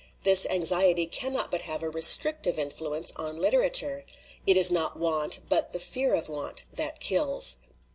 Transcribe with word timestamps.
This 0.23 0.47
anxiety 0.47 1.05
cannot 1.05 1.51
but 1.51 1.61
have 1.61 1.83
a 1.83 1.89
restrictive 1.91 2.57
influence 2.57 3.11
on 3.17 3.37
literature. 3.37 4.03
It 4.47 4.57
is 4.57 4.71
not 4.71 4.97
want, 4.97 5.41
but 5.47 5.73
the 5.73 5.79
fear 5.79 6.15
of 6.15 6.27
want, 6.27 6.63
that 6.73 6.99
kills." 6.99 7.57